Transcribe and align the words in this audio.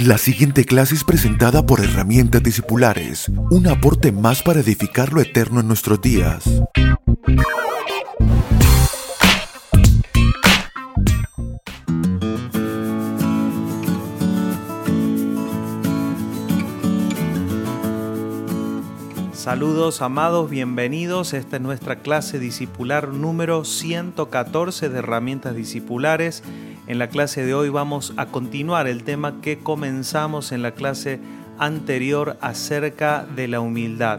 La 0.00 0.16
siguiente 0.16 0.64
clase 0.64 0.94
es 0.94 1.04
presentada 1.04 1.66
por 1.66 1.80
Herramientas 1.80 2.42
Discipulares, 2.42 3.28
un 3.50 3.68
aporte 3.68 4.10
más 4.10 4.42
para 4.42 4.60
edificar 4.60 5.12
lo 5.12 5.20
eterno 5.20 5.60
en 5.60 5.68
nuestros 5.68 6.00
días. 6.00 6.44
Saludos 19.34 20.00
amados, 20.00 20.48
bienvenidos. 20.48 21.34
Esta 21.34 21.56
es 21.56 21.62
nuestra 21.62 21.96
clase 21.96 22.38
discipular 22.38 23.08
número 23.08 23.64
114 23.64 24.88
de 24.88 24.98
herramientas 24.98 25.54
discipulares. 25.54 26.42
En 26.88 26.98
la 26.98 27.08
clase 27.08 27.44
de 27.44 27.54
hoy 27.54 27.68
vamos 27.68 28.12
a 28.16 28.26
continuar 28.26 28.88
el 28.88 29.04
tema 29.04 29.40
que 29.40 29.58
comenzamos 29.58 30.50
en 30.50 30.62
la 30.62 30.72
clase 30.72 31.20
anterior 31.58 32.36
acerca 32.40 33.24
de 33.24 33.46
la 33.46 33.60
humildad, 33.60 34.18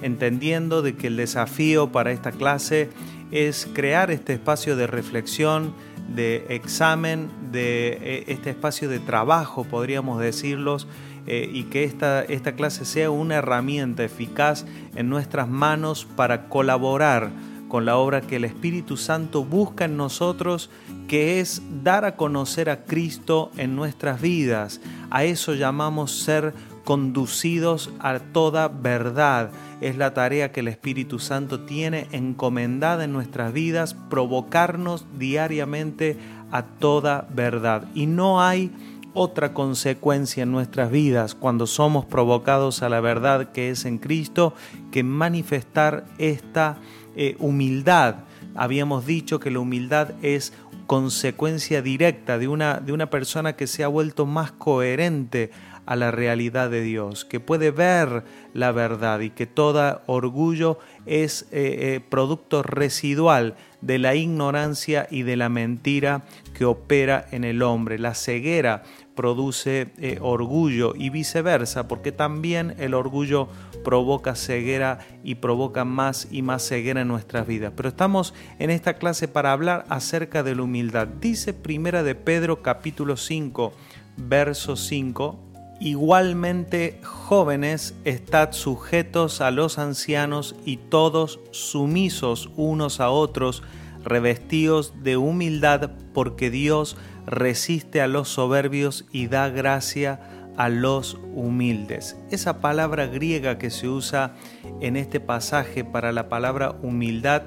entendiendo 0.00 0.80
de 0.80 0.96
que 0.96 1.08
el 1.08 1.16
desafío 1.16 1.92
para 1.92 2.10
esta 2.12 2.32
clase 2.32 2.88
es 3.30 3.68
crear 3.74 4.10
este 4.10 4.32
espacio 4.32 4.74
de 4.74 4.86
reflexión, 4.86 5.74
de 6.08 6.46
examen, 6.48 7.28
de 7.52 7.98
eh, 8.00 8.24
este 8.28 8.50
espacio 8.50 8.88
de 8.88 9.00
trabajo, 9.00 9.64
podríamos 9.64 10.18
decirlos, 10.18 10.86
eh, 11.26 11.50
y 11.52 11.64
que 11.64 11.84
esta, 11.84 12.22
esta 12.22 12.52
clase 12.52 12.86
sea 12.86 13.10
una 13.10 13.34
herramienta 13.34 14.02
eficaz 14.02 14.64
en 14.96 15.10
nuestras 15.10 15.46
manos 15.46 16.06
para 16.16 16.48
colaborar 16.48 17.30
con 17.68 17.84
la 17.84 17.96
obra 17.96 18.22
que 18.22 18.36
el 18.36 18.44
Espíritu 18.44 18.96
Santo 18.96 19.44
busca 19.44 19.84
en 19.84 19.96
nosotros, 19.96 20.70
que 21.06 21.40
es 21.40 21.62
dar 21.82 22.04
a 22.04 22.16
conocer 22.16 22.70
a 22.70 22.84
Cristo 22.84 23.50
en 23.56 23.76
nuestras 23.76 24.20
vidas. 24.20 24.80
A 25.10 25.24
eso 25.24 25.54
llamamos 25.54 26.12
ser 26.12 26.54
conducidos 26.84 27.90
a 28.00 28.18
toda 28.18 28.68
verdad. 28.68 29.50
Es 29.80 29.96
la 29.96 30.14
tarea 30.14 30.52
que 30.52 30.60
el 30.60 30.68
Espíritu 30.68 31.18
Santo 31.18 31.60
tiene 31.60 32.08
encomendada 32.12 33.04
en 33.04 33.12
nuestras 33.12 33.52
vidas, 33.52 33.94
provocarnos 34.08 35.04
diariamente 35.18 36.16
a 36.50 36.62
toda 36.62 37.28
verdad. 37.34 37.84
Y 37.94 38.06
no 38.06 38.40
hay 38.40 38.72
otra 39.14 39.52
consecuencia 39.52 40.44
en 40.44 40.52
nuestras 40.52 40.90
vidas 40.90 41.34
cuando 41.34 41.66
somos 41.66 42.04
provocados 42.04 42.82
a 42.82 42.88
la 42.88 43.00
verdad 43.00 43.52
que 43.52 43.70
es 43.70 43.84
en 43.84 43.98
Cristo 43.98 44.54
que 44.90 45.02
manifestar 45.02 46.04
esta 46.18 46.78
eh, 47.20 47.34
humildad. 47.40 48.14
Habíamos 48.54 49.04
dicho 49.04 49.40
que 49.40 49.50
la 49.50 49.58
humildad 49.58 50.12
es 50.22 50.52
consecuencia 50.86 51.82
directa 51.82 52.38
de 52.38 52.46
una, 52.46 52.78
de 52.78 52.92
una 52.92 53.10
persona 53.10 53.56
que 53.56 53.66
se 53.66 53.82
ha 53.82 53.88
vuelto 53.88 54.24
más 54.24 54.52
coherente 54.52 55.50
a 55.84 55.96
la 55.96 56.12
realidad 56.12 56.70
de 56.70 56.82
Dios, 56.82 57.24
que 57.24 57.40
puede 57.40 57.72
ver 57.72 58.22
la 58.54 58.70
verdad 58.70 59.18
y 59.18 59.30
que 59.30 59.46
todo 59.46 60.00
orgullo 60.06 60.78
es 61.06 61.42
eh, 61.50 61.96
eh, 61.96 62.00
producto 62.08 62.62
residual 62.62 63.56
de 63.80 63.98
la 63.98 64.14
ignorancia 64.14 65.08
y 65.10 65.22
de 65.22 65.36
la 65.36 65.48
mentira 65.48 66.22
que 66.54 66.66
opera 66.66 67.26
en 67.32 67.42
el 67.42 67.62
hombre. 67.62 67.98
La 67.98 68.14
ceguera 68.14 68.84
produce 69.18 70.18
orgullo 70.20 70.94
y 70.94 71.10
viceversa, 71.10 71.88
porque 71.88 72.12
también 72.12 72.76
el 72.78 72.94
orgullo 72.94 73.48
provoca 73.82 74.36
ceguera 74.36 75.00
y 75.24 75.34
provoca 75.34 75.84
más 75.84 76.28
y 76.30 76.42
más 76.42 76.62
ceguera 76.68 77.00
en 77.00 77.08
nuestras 77.08 77.44
vidas. 77.44 77.72
Pero 77.74 77.88
estamos 77.88 78.32
en 78.60 78.70
esta 78.70 78.94
clase 78.94 79.26
para 79.26 79.50
hablar 79.50 79.84
acerca 79.88 80.44
de 80.44 80.54
la 80.54 80.62
humildad. 80.62 81.08
Dice 81.08 81.52
Primera 81.52 82.04
de 82.04 82.14
Pedro 82.14 82.62
capítulo 82.62 83.16
5, 83.16 83.72
verso 84.18 84.76
5, 84.76 85.40
Igualmente, 85.80 87.00
jóvenes, 87.02 87.96
estad 88.04 88.52
sujetos 88.52 89.40
a 89.40 89.50
los 89.50 89.80
ancianos 89.80 90.54
y 90.64 90.76
todos 90.76 91.40
sumisos 91.50 92.50
unos 92.54 93.00
a 93.00 93.10
otros, 93.10 93.64
revestidos 94.04 94.94
de 95.02 95.16
humildad, 95.16 95.90
porque 96.14 96.50
Dios 96.50 96.96
resiste 97.30 98.00
a 98.00 98.06
los 98.06 98.28
soberbios 98.28 99.06
y 99.12 99.26
da 99.28 99.48
gracia 99.48 100.20
a 100.56 100.68
los 100.68 101.18
humildes. 101.34 102.16
Esa 102.30 102.60
palabra 102.60 103.06
griega 103.06 103.58
que 103.58 103.70
se 103.70 103.88
usa 103.88 104.34
en 104.80 104.96
este 104.96 105.20
pasaje 105.20 105.84
para 105.84 106.10
la 106.10 106.28
palabra 106.28 106.74
humildad 106.82 107.42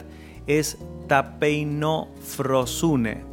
es 0.48 0.78
tapeinofrosune. 1.08 3.26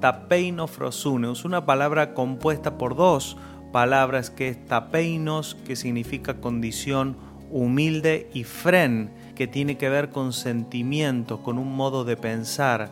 Tapeinofrosune 0.00 1.32
es 1.32 1.44
una 1.44 1.66
palabra 1.66 2.14
compuesta 2.14 2.78
por 2.78 2.94
dos 2.94 3.36
palabras 3.72 4.30
que 4.30 4.48
es 4.48 4.64
tapeinos, 4.66 5.56
que 5.66 5.76
significa 5.76 6.40
condición 6.40 7.16
humilde, 7.50 8.30
y 8.32 8.44
fren, 8.44 9.10
que 9.34 9.46
tiene 9.46 9.76
que 9.76 9.88
ver 9.88 10.10
con 10.10 10.32
sentimientos, 10.32 11.40
con 11.40 11.58
un 11.58 11.74
modo 11.74 12.04
de 12.04 12.16
pensar, 12.16 12.90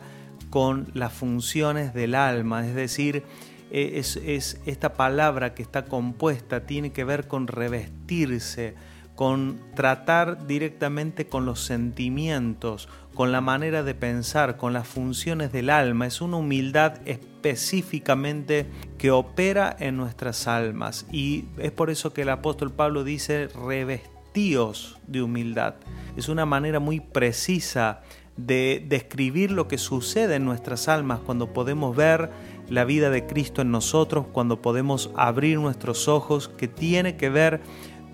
con 0.55 0.87
las 0.93 1.11
funciones 1.11 1.93
del 1.93 2.15
alma, 2.15 2.65
es 2.65 2.75
decir, 2.75 3.23
eh, 3.71 3.99
es, 3.99 4.61
esta 4.65 4.93
palabra 4.93 5.53
que 5.53 5.61
está 5.61 5.83
compuesta 5.83 6.65
tiene 6.65 6.93
que 6.93 7.03
ver 7.03 7.27
con 7.27 7.47
revestirse, 7.47 8.73
con 9.15 9.59
tratar 9.75 10.47
directamente 10.47 11.27
con 11.27 11.45
los 11.45 11.59
sentimientos, 11.59 12.87
con 13.13 13.33
la 13.33 13.41
manera 13.41 13.83
de 13.83 13.95
pensar, 13.95 14.55
con 14.55 14.71
las 14.71 14.87
funciones 14.87 15.51
del 15.51 15.69
alma. 15.69 16.07
Es 16.07 16.21
una 16.21 16.37
humildad 16.37 16.99
específicamente 17.03 18.65
que 18.97 19.11
opera 19.11 19.75
en 19.77 19.97
nuestras 19.97 20.47
almas. 20.47 21.05
Y 21.11 21.43
es 21.57 21.73
por 21.73 21.89
eso 21.89 22.13
que 22.13 22.21
el 22.21 22.29
apóstol 22.29 22.71
Pablo 22.71 23.03
dice 23.03 23.49
revestíos 23.49 24.99
de 25.05 25.21
humildad. 25.21 25.75
Es 26.15 26.29
una 26.29 26.45
manera 26.45 26.79
muy 26.79 27.01
precisa 27.01 28.03
de 28.37 28.85
describir 28.87 29.51
lo 29.51 29.67
que 29.67 29.77
sucede 29.77 30.35
en 30.35 30.45
nuestras 30.45 30.87
almas 30.87 31.19
cuando 31.19 31.53
podemos 31.53 31.95
ver 31.95 32.29
la 32.69 32.83
vida 32.83 33.09
de 33.09 33.25
Cristo 33.25 33.61
en 33.61 33.71
nosotros 33.71 34.25
cuando 34.31 34.61
podemos 34.61 35.11
abrir 35.15 35.59
nuestros 35.59 36.07
ojos, 36.07 36.49
que 36.49 36.67
tiene 36.67 37.15
que 37.15 37.29
ver 37.29 37.61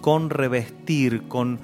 con 0.02 0.30
revestir, 0.30 1.28
con, 1.28 1.60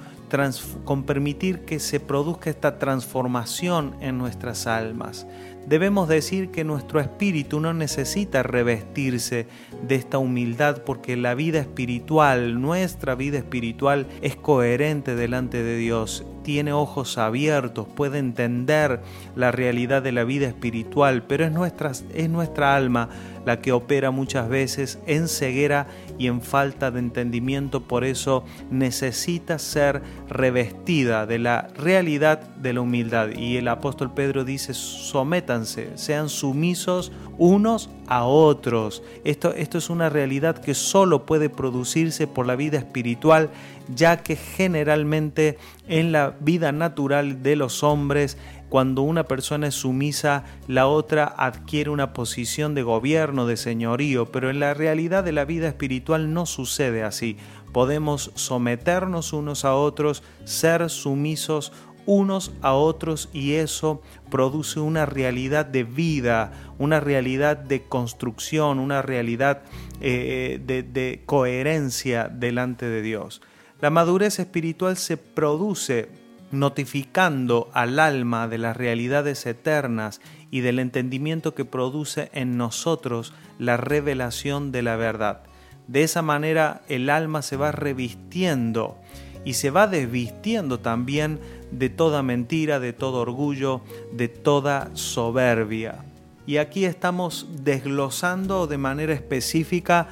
con 0.86 1.04
permitir 1.04 1.66
que 1.66 1.80
se 1.80 2.00
produzca 2.00 2.50
esta 2.50 2.80
transformación 2.80 3.96
en 4.00 4.18
nuestras 4.18 4.68
almas. 4.68 5.28
Debemos 5.68 6.08
decir 6.08 6.50
que 6.50 6.64
nuestro 6.64 7.02
espíritu 7.02 7.60
no 7.60 7.74
necesita 7.74 8.42
revestirse 8.42 9.48
de 9.86 9.96
esta 9.96 10.18
humildad 10.18 10.84
porque 10.86 11.18
la 11.18 11.36
vida 11.36 11.60
espiritual, 11.60 12.62
nuestra 12.62 13.16
vida 13.16 13.38
espiritual, 13.38 14.08
es 14.22 14.38
coherente 14.38 15.16
delante 15.16 15.64
de 15.64 15.76
Dios 15.76 16.26
tiene 16.48 16.72
ojos 16.72 17.18
abiertos, 17.18 17.90
puede 17.94 18.20
entender 18.20 19.02
la 19.36 19.52
realidad 19.52 20.02
de 20.02 20.14
la 20.14 20.24
vida 20.24 20.48
espiritual, 20.48 21.24
pero 21.24 21.44
es 21.44 21.52
nuestra, 21.52 21.92
es 21.92 22.30
nuestra 22.30 22.74
alma 22.74 23.10
la 23.48 23.62
que 23.62 23.72
opera 23.72 24.12
muchas 24.12 24.50
veces 24.50 25.00
en 25.08 25.30
ceguera 25.30 25.88
y 26.20 26.28
en 26.28 26.42
falta 26.42 26.92
de 26.92 27.00
entendimiento, 27.00 27.82
por 27.82 28.04
eso 28.04 28.44
necesita 28.70 29.58
ser 29.58 30.02
revestida 30.28 31.26
de 31.26 31.40
la 31.40 31.70
realidad 31.78 32.42
de 32.58 32.74
la 32.74 32.82
humildad. 32.82 33.30
Y 33.30 33.56
el 33.56 33.70
apóstol 33.70 34.14
Pedro 34.14 34.44
dice, 34.44 34.74
sométanse, 34.74 35.92
sean 35.96 36.28
sumisos 36.28 37.14
unos 37.38 37.90
a 38.08 38.26
otros. 38.26 39.02
Esto, 39.24 39.54
esto 39.54 39.78
es 39.78 39.90
una 39.90 40.10
realidad 40.10 40.58
que 40.58 40.74
solo 40.74 41.26
puede 41.26 41.50
producirse 41.50 42.28
por 42.28 42.48
la 42.48 42.58
vida 42.58 42.78
espiritual, 42.78 43.50
ya 43.96 44.18
que 44.18 44.36
generalmente 44.36 45.58
en 45.88 46.12
la 46.12 46.36
vida 46.42 46.74
natural 46.74 47.44
de 47.44 47.56
los 47.56 47.82
hombres, 47.82 48.38
cuando 48.70 49.02
una 49.02 49.24
persona 49.24 49.68
es 49.68 49.76
sumisa, 49.76 50.44
la 50.68 50.88
otra 50.88 51.26
adquiere 51.26 51.90
una 51.90 52.14
posición 52.14 52.76
de 52.76 52.84
gobierno, 52.84 53.48
de 53.48 53.58
señorío, 53.58 54.32
pero 54.32 54.50
en 54.50 54.60
la 54.60 54.74
realidad 54.74 55.24
de 55.24 55.32
la 55.32 55.46
vida 55.46 55.68
espiritual 55.68 56.34
no 56.34 56.46
sucede 56.46 57.04
así. 57.04 57.38
Podemos 57.72 58.32
someternos 58.36 59.34
unos 59.34 59.64
a 59.64 59.76
otros, 59.76 60.24
ser 60.44 60.90
sumisos 60.90 61.72
unos 62.08 62.54
a 62.62 62.74
otros 62.74 63.30
y 63.34 63.54
eso 63.54 64.02
produce 64.32 64.80
una 64.80 65.06
realidad 65.06 65.66
de 65.66 65.84
vida, 65.84 66.54
una 66.80 67.00
realidad 67.02 67.58
de 67.58 67.84
construcción, 67.84 68.80
una 68.80 69.02
realidad 69.02 69.62
eh, 70.00 70.60
de, 70.66 70.84
de 70.84 71.22
coherencia 71.26 72.30
delante 72.30 72.86
de 72.86 73.02
Dios. 73.02 73.42
La 73.82 73.90
madurez 73.90 74.40
espiritual 74.40 74.98
se 74.98 75.18
produce 75.18 76.10
notificando 76.52 77.70
al 77.74 78.00
alma 78.00 78.48
de 78.48 78.58
las 78.58 78.78
realidades 78.78 79.46
eternas 79.46 80.22
y 80.52 80.62
del 80.62 80.80
entendimiento 80.80 81.54
que 81.54 81.66
produce 81.66 82.30
en 82.34 82.58
nosotros 82.58 83.34
la 83.60 83.78
revelación 83.78 84.72
de 84.72 84.82
la 84.82 84.96
verdad. 84.96 85.42
De 85.88 86.04
esa 86.04 86.22
manera 86.22 86.82
el 86.88 87.10
alma 87.10 87.42
se 87.42 87.58
va 87.58 87.72
revistiendo 87.72 88.98
y 89.46 89.54
se 89.54 89.70
va 89.72 89.88
desvistiendo 89.88 90.80
también 90.80 91.40
de 91.72 91.90
toda 91.90 92.24
mentira, 92.24 92.80
de 92.80 92.94
todo 92.94 93.22
orgullo, 93.22 93.82
de 94.12 94.28
toda 94.28 94.90
soberbia. 94.94 96.04
Y 96.46 96.58
aquí 96.58 96.86
estamos 96.86 97.48
desglosando 97.64 98.68
de 98.68 98.78
manera 98.78 99.14
específica 99.14 100.08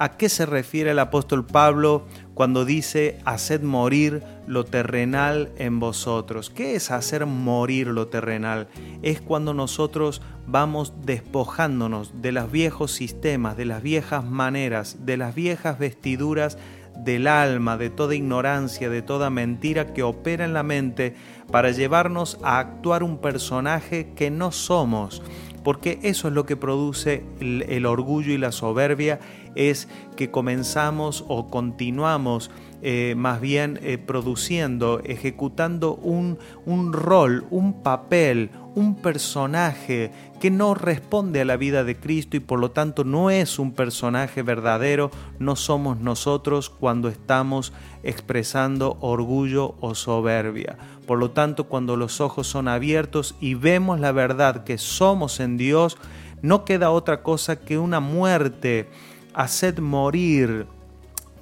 ¿A 0.00 0.16
qué 0.16 0.28
se 0.28 0.46
refiere 0.46 0.92
el 0.92 1.00
apóstol 1.00 1.44
Pablo 1.44 2.06
cuando 2.38 2.64
dice 2.64 3.18
haced 3.24 3.62
morir 3.62 4.22
lo 4.46 4.64
terrenal 4.64 5.50
en 5.56 5.80
vosotros? 5.80 6.50
¿Qué 6.50 6.76
es 6.76 6.92
hacer 6.92 7.26
morir 7.26 7.88
lo 7.88 8.06
terrenal? 8.06 8.68
Es 9.02 9.20
cuando 9.20 9.54
nosotros 9.54 10.22
vamos 10.46 10.92
despojándonos 11.04 12.22
de 12.22 12.30
los 12.30 12.48
viejos 12.52 12.92
sistemas, 12.92 13.56
de 13.56 13.64
las 13.64 13.82
viejas 13.82 14.24
maneras, 14.24 15.04
de 15.04 15.16
las 15.16 15.34
viejas 15.34 15.80
vestiduras 15.80 16.58
del 16.96 17.26
alma, 17.26 17.76
de 17.76 17.90
toda 17.90 18.14
ignorancia, 18.14 18.88
de 18.88 19.02
toda 19.02 19.30
mentira 19.30 19.92
que 19.92 20.04
opera 20.04 20.44
en 20.44 20.52
la 20.52 20.62
mente 20.62 21.16
para 21.50 21.72
llevarnos 21.72 22.38
a 22.44 22.60
actuar 22.60 23.02
un 23.02 23.18
personaje 23.18 24.12
que 24.14 24.30
no 24.30 24.52
somos 24.52 25.22
porque 25.62 25.98
eso 26.02 26.28
es 26.28 26.34
lo 26.34 26.46
que 26.46 26.56
produce 26.56 27.24
el, 27.40 27.86
orgullo 27.86 28.32
y 28.32 28.38
la 28.38 28.52
soberbia, 28.52 29.20
es 29.54 29.88
que 30.16 30.30
comenzamos 30.30 31.24
o 31.28 31.50
continuamos 31.50 32.50
eh, 32.80 33.14
más 33.16 33.40
bien 33.40 33.80
eh, 33.82 33.98
produciendo, 33.98 35.00
ejecutando 35.04 35.94
un, 35.96 36.38
un 36.64 36.92
rol, 36.92 37.44
un 37.50 37.82
papel, 37.82 38.50
un 38.78 38.94
personaje 38.94 40.12
que 40.40 40.52
no 40.52 40.72
responde 40.72 41.40
a 41.40 41.44
la 41.44 41.56
vida 41.56 41.82
de 41.82 41.96
Cristo 41.96 42.36
y 42.36 42.40
por 42.40 42.60
lo 42.60 42.70
tanto 42.70 43.02
no 43.02 43.28
es 43.28 43.58
un 43.58 43.72
personaje 43.72 44.42
verdadero, 44.42 45.10
no 45.40 45.56
somos 45.56 45.98
nosotros 45.98 46.70
cuando 46.70 47.08
estamos 47.08 47.72
expresando 48.04 48.96
orgullo 49.00 49.74
o 49.80 49.96
soberbia. 49.96 50.78
Por 51.08 51.18
lo 51.18 51.32
tanto, 51.32 51.64
cuando 51.64 51.96
los 51.96 52.20
ojos 52.20 52.46
son 52.46 52.68
abiertos 52.68 53.34
y 53.40 53.54
vemos 53.54 53.98
la 53.98 54.12
verdad 54.12 54.62
que 54.62 54.78
somos 54.78 55.40
en 55.40 55.56
Dios, 55.56 55.98
no 56.40 56.64
queda 56.64 56.90
otra 56.90 57.24
cosa 57.24 57.58
que 57.58 57.78
una 57.78 57.98
muerte, 57.98 58.88
haced 59.34 59.80
morir, 59.80 60.66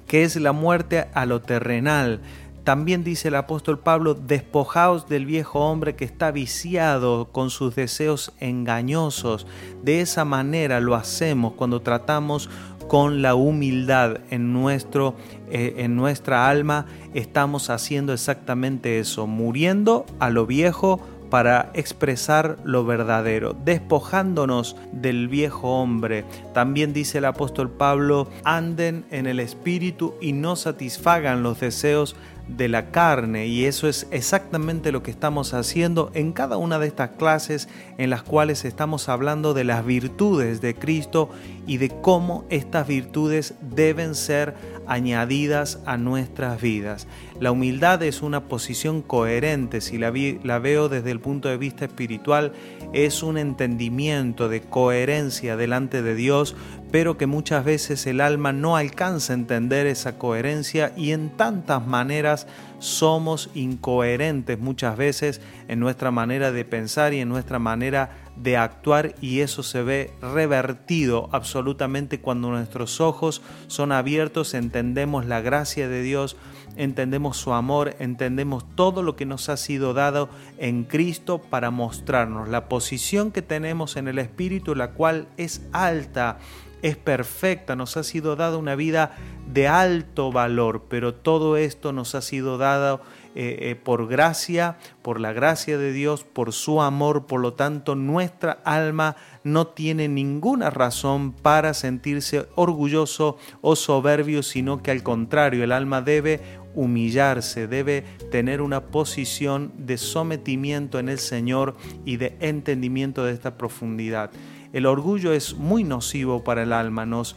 que 0.07 0.23
es 0.23 0.37
la 0.37 0.53
muerte 0.53 1.05
a 1.13 1.27
lo 1.27 1.41
terrenal, 1.41 2.21
también 2.67 3.05
dice 3.05 3.29
el 3.29 3.35
apóstol 3.35 3.79
Pablo, 3.79 4.13
despojaos 4.13 5.07
del 5.07 5.25
viejo 5.25 5.61
hombre 5.61 5.95
que 5.95 6.03
está 6.03 6.31
viciado 6.31 7.29
con 7.31 7.49
sus 7.49 7.75
deseos 7.75 8.33
engañosos. 8.41 9.47
De 9.83 10.01
esa 10.01 10.25
manera 10.25 10.81
lo 10.81 10.95
hacemos 10.95 11.53
cuando 11.53 11.81
tratamos 11.81 12.49
con 12.89 13.21
la 13.21 13.35
humildad 13.35 14.17
en, 14.31 14.51
nuestro, 14.51 15.15
eh, 15.49 15.75
en 15.77 15.95
nuestra 15.95 16.49
alma. 16.49 16.87
Estamos 17.13 17.69
haciendo 17.69 18.11
exactamente 18.11 18.99
eso, 18.99 19.27
muriendo 19.27 20.05
a 20.19 20.29
lo 20.29 20.45
viejo 20.45 20.99
para 21.29 21.71
expresar 21.73 22.57
lo 22.63 22.85
verdadero, 22.85 23.55
despojándonos 23.63 24.75
del 24.91 25.27
viejo 25.27 25.81
hombre. 25.81 26.25
También 26.53 26.93
dice 26.93 27.19
el 27.19 27.25
apóstol 27.25 27.69
Pablo, 27.69 28.27
anden 28.43 29.05
en 29.11 29.25
el 29.25 29.39
espíritu 29.39 30.15
y 30.21 30.33
no 30.33 30.55
satisfagan 30.55 31.43
los 31.43 31.59
deseos 31.59 32.15
de 32.47 32.67
la 32.67 32.91
carne 32.91 33.47
y 33.47 33.65
eso 33.65 33.87
es 33.87 34.07
exactamente 34.11 34.91
lo 34.91 35.03
que 35.03 35.11
estamos 35.11 35.53
haciendo 35.53 36.11
en 36.13 36.31
cada 36.31 36.57
una 36.57 36.79
de 36.79 36.87
estas 36.87 37.11
clases 37.11 37.67
en 37.97 38.09
las 38.09 38.23
cuales 38.23 38.65
estamos 38.65 39.09
hablando 39.09 39.53
de 39.53 39.63
las 39.63 39.85
virtudes 39.85 40.61
de 40.61 40.75
Cristo 40.75 41.29
y 41.65 41.77
de 41.77 41.89
cómo 41.89 42.45
estas 42.49 42.87
virtudes 42.87 43.55
deben 43.61 44.15
ser 44.15 44.55
añadidas 44.87 45.79
a 45.85 45.97
nuestras 45.97 46.61
vidas. 46.61 47.07
La 47.39 47.51
humildad 47.51 48.01
es 48.01 48.21
una 48.21 48.45
posición 48.45 49.01
coherente, 49.01 49.81
si 49.81 49.97
la, 49.97 50.09
veo 50.09 50.89
desde 50.89 51.11
el 51.11 51.19
punto 51.19 51.49
de 51.49 51.57
vista 51.57 51.85
espiritual, 51.85 52.53
es 52.93 53.21
un 53.21 53.37
entendimiento 53.37 54.49
de 54.49 54.61
coherencia 54.61 55.57
delante 55.57 56.01
de 56.01 56.15
Dios, 56.15 56.55
pero 56.91 57.17
que 57.17 57.27
muchas 57.27 57.65
veces 57.65 58.05
el 58.07 58.21
alma 58.21 58.53
no 58.53 58.77
alcanza 58.77 59.33
a 59.33 59.35
entender 59.35 59.87
esa 59.87 60.17
coherencia 60.17 60.93
y 60.95 61.11
en 61.11 61.29
tantas 61.29 61.85
maneras 61.85 62.47
somos 62.79 63.49
incoherentes 63.55 64.59
muchas 64.59 64.95
veces 64.97 65.41
en 65.67 65.79
nuestra 65.79 66.11
manera 66.11 66.51
de 66.51 66.63
pensar 66.63 67.13
y 67.13 67.19
en 67.19 67.29
nuestra 67.29 67.59
manera 67.59 68.11
de 68.35 68.55
actuar 68.55 69.15
y 69.19 69.39
eso 69.39 69.63
se 69.63 69.81
ve 69.81 70.11
revertido 70.21 71.29
absolutamente 71.31 72.19
cuando 72.19 72.49
nuestros 72.49 73.01
ojos 73.01 73.41
son 73.67 73.91
abiertos, 73.91 74.53
entendemos 74.53 75.25
la 75.25 75.41
gracia 75.41 75.89
de 75.89 76.03
Dios, 76.03 76.37
entendemos 76.75 77.37
su 77.37 77.53
amor, 77.53 77.95
entendemos 77.99 78.63
todo 78.75 79.01
lo 79.01 79.15
que 79.15 79.25
nos 79.25 79.49
ha 79.49 79.57
sido 79.57 79.93
dado 79.93 80.29
en 80.59 80.83
Cristo 80.83 81.41
para 81.41 81.71
mostrarnos 81.71 82.47
la 82.47 82.69
posición 82.69 83.31
que 83.31 83.41
tenemos 83.41 83.97
en 83.97 84.07
el 84.07 84.19
Espíritu, 84.19 84.75
la 84.75 84.91
cual 84.91 85.27
es 85.37 85.63
alta 85.71 86.37
es 86.81 86.97
perfecta, 86.97 87.75
nos 87.75 87.97
ha 87.97 88.03
sido 88.03 88.35
dada 88.35 88.57
una 88.57 88.75
vida 88.75 89.15
de 89.51 89.67
alto 89.67 90.31
valor, 90.31 90.85
pero 90.89 91.13
todo 91.13 91.57
esto 91.57 91.93
nos 91.93 92.15
ha 92.15 92.21
sido 92.21 92.57
dado 92.57 93.01
eh, 93.35 93.69
eh, 93.69 93.75
por 93.75 94.07
gracia, 94.07 94.77
por 95.01 95.19
la 95.19 95.31
gracia 95.31 95.77
de 95.77 95.93
Dios, 95.93 96.23
por 96.23 96.53
su 96.53 96.81
amor, 96.81 97.27
por 97.27 97.39
lo 97.39 97.53
tanto 97.53 97.95
nuestra 97.95 98.59
alma 98.63 99.15
no 99.43 99.67
tiene 99.67 100.07
ninguna 100.07 100.69
razón 100.69 101.33
para 101.33 101.73
sentirse 101.73 102.47
orgulloso 102.55 103.37
o 103.61 103.75
soberbio, 103.75 104.43
sino 104.43 104.81
que 104.81 104.91
al 104.91 105.03
contrario, 105.03 105.63
el 105.63 105.71
alma 105.71 106.01
debe 106.01 106.41
humillarse, 106.73 107.67
debe 107.67 108.03
tener 108.31 108.61
una 108.61 108.85
posición 108.87 109.71
de 109.77 109.97
sometimiento 109.97 110.99
en 110.99 111.09
el 111.09 111.19
Señor 111.19 111.75
y 112.05 112.17
de 112.17 112.37
entendimiento 112.39 113.23
de 113.23 113.33
esta 113.33 113.57
profundidad. 113.57 114.31
El 114.73 114.85
orgullo 114.85 115.33
es 115.33 115.55
muy 115.55 115.83
nocivo 115.83 116.43
para 116.43 116.63
el 116.63 116.73
alma, 116.73 117.05
nos, 117.05 117.35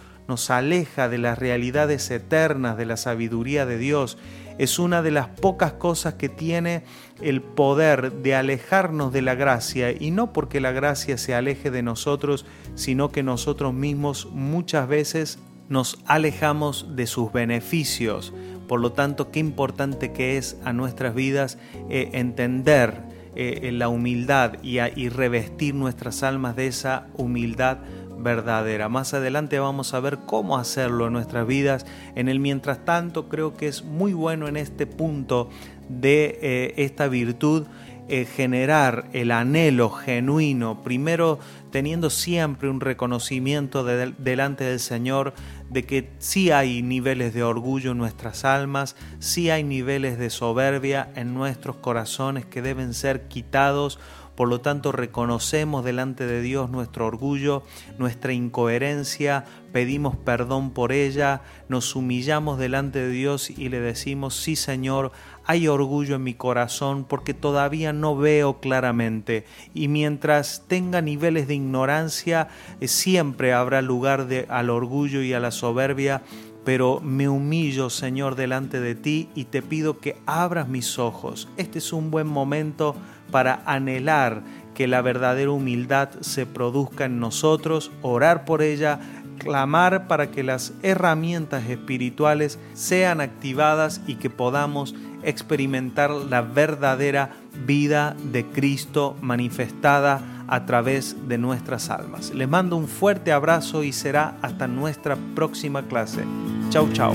aleja 0.49 1.09
de 1.09 1.19
las 1.19 1.39
realidades 1.39 2.11
eternas, 2.11 2.77
de 2.77 2.87
la 2.87 2.97
sabiduría 2.97 3.67
de 3.67 3.79
Dios. 3.79 4.17
Es 4.59 4.79
una 4.79 5.03
de 5.03 5.11
las 5.11 5.29
pocas 5.29 5.73
cosas 5.73 6.15
que 6.15 6.29
tiene 6.29 6.85
el 7.21 7.41
poder 7.43 8.13
de 8.13 8.35
alejarnos 8.35 9.13
de 9.13 9.23
la 9.23 9.35
gracia 9.35 9.91
y 9.91 10.11
no 10.11 10.33
porque 10.33 10.61
la 10.61 10.71
gracia 10.71 11.19
se 11.19 11.35
aleje 11.35 11.71
de 11.71 11.83
nosotros, 11.83 12.47
sino 12.75 13.11
que 13.11 13.23
nosotros 13.23 13.75
mismos 13.75 14.29
muchas 14.33 14.87
veces 14.87 15.39
nos 15.69 15.99
alejamos 16.07 16.95
de 16.95 17.07
sus 17.07 17.33
beneficios. 17.33 18.33
Por 18.69 18.81
lo 18.81 18.93
tanto, 18.93 19.31
qué 19.31 19.41
importante 19.41 20.13
que 20.13 20.37
es 20.37 20.57
a 20.65 20.73
nuestras 20.73 21.15
vidas 21.15 21.59
eh, 21.89 22.11
entender 22.13 23.03
eh, 23.37 23.71
la 23.73 23.89
humildad 23.89 24.55
y, 24.63 24.79
y 24.79 25.09
revestir 25.09 25.75
nuestras 25.75 26.23
almas 26.23 26.57
de 26.57 26.67
esa 26.67 27.07
humildad 27.17 27.79
verdadera. 28.19 28.89
Más 28.89 29.15
adelante 29.15 29.59
vamos 29.59 29.95
a 29.95 30.01
ver 30.01 30.19
cómo 30.27 30.59
hacerlo 30.59 31.07
en 31.07 31.13
nuestras 31.13 31.47
vidas. 31.47 31.87
En 32.15 32.29
el 32.29 32.41
mientras 32.41 32.85
tanto 32.85 33.29
creo 33.29 33.57
que 33.57 33.69
es 33.69 33.85
muy 33.85 34.13
bueno 34.13 34.49
en 34.49 34.57
este 34.57 34.87
punto 34.87 35.49
de 35.89 36.39
eh, 36.43 36.75
esta 36.77 37.09
virtud 37.09 37.67
eh, 38.13 38.25
generar 38.25 39.09
el 39.13 39.31
anhelo 39.31 39.89
genuino, 39.89 40.83
primero 40.83 41.39
teniendo 41.71 42.11
siempre 42.11 42.69
un 42.69 42.81
reconocimiento 42.81 43.85
delante 43.85 44.65
del 44.65 44.81
Señor 44.81 45.33
de 45.69 45.85
que 45.85 46.11
sí 46.19 46.51
hay 46.51 46.83
niveles 46.83 47.33
de 47.35 47.45
orgullo 47.45 47.93
en 47.93 47.99
nuestras 47.99 48.45
almas, 48.45 48.97
sí 49.21 49.51
hay 49.51 49.63
niveles 49.63 50.19
de 50.19 50.29
soberbia 50.29 51.13
en 51.15 51.35
nuestros 51.35 51.77
corazones 51.77 52.45
que 52.45 52.63
deben 52.63 52.95
ser 52.95 53.29
quitados 53.29 54.01
por 54.41 54.49
lo 54.49 54.63
tanto, 54.63 54.91
reconocemos 54.91 55.85
delante 55.85 56.25
de 56.25 56.41
Dios 56.41 56.71
nuestro 56.71 57.07
orgullo, 57.07 57.63
nuestra 57.99 58.33
incoherencia, 58.33 59.45
pedimos 59.71 60.17
perdón 60.17 60.71
por 60.71 60.93
ella, 60.93 61.43
nos 61.69 61.95
humillamos 61.95 62.59
delante 62.59 63.01
de 63.01 63.11
Dios 63.11 63.51
y 63.51 63.69
le 63.69 63.81
decimos, 63.81 64.35
sí 64.35 64.57
Señor, 64.57 65.13
hay 65.45 65.69
orgullo 65.69 66.15
en 66.15 66.23
mi 66.23 66.33
corazón 66.33 67.05
porque 67.05 67.35
todavía 67.35 67.93
no 67.93 68.17
veo 68.17 68.61
claramente 68.61 69.45
y 69.75 69.89
mientras 69.89 70.65
tenga 70.67 71.03
niveles 71.03 71.47
de 71.47 71.57
ignorancia, 71.57 72.49
eh, 72.81 72.89
siempre 72.89 73.53
habrá 73.53 73.83
lugar 73.83 74.27
de, 74.27 74.47
al 74.49 74.71
orgullo 74.71 75.21
y 75.21 75.35
a 75.35 75.41
la 75.41 75.51
soberbia 75.51 76.23
pero 76.65 77.01
me 77.01 77.29
humillo, 77.29 77.89
Señor, 77.91 78.37
delante 78.37 78.81
de 78.81 78.95
ti 78.95 79.29
y 79.35 79.45
te 79.45 79.63
pido 79.63 79.99
que 79.99 80.19
abras 80.27 80.69
mis 80.69 80.99
ojos. 80.99 81.49
Este 81.57 81.79
es 81.79 81.93
un 81.93 82.11
buen 82.11 82.27
momento 82.27 82.95
para 83.31 83.63
anhelar 83.67 84.43
que 84.75 84.87
la 84.87 85.03
verdadera 85.03 85.51
humildad 85.51 86.11
se 86.21 86.47
produzca 86.47 87.05
en 87.05 87.21
nosotros, 87.21 87.91
orar 88.03 88.45
por 88.45 88.63
ella, 88.63 89.01
clamar 89.39 90.07
para 90.07 90.31
que 90.31 90.43
las 90.43 90.73
herramientas 90.83 91.69
espirituales 91.69 92.59
sean 92.75 93.21
activadas 93.21 94.01
y 94.07 94.17
que 94.17 94.31
podamos 94.31 94.95
experimentar 95.23 96.11
la 96.11 96.43
verdadera 96.43 97.31
vida 97.67 98.17
de 98.33 98.47
Cristo 98.47 99.17
manifestada 99.21 100.21
a 100.49 100.67
través 100.67 101.17
de 101.29 101.39
nuestras 101.39 101.91
almas. 101.91 102.33
Les 102.35 102.49
mando 102.49 102.77
un 102.77 102.89
fuerte 102.89 103.33
abrazo 103.33 103.85
y 103.85 103.93
será 103.93 104.37
hasta 104.43 104.67
nuestra 104.67 105.17
próxima 105.35 105.83
clase. 105.83 106.25
Chau, 106.71 106.89
chau. 106.93 107.15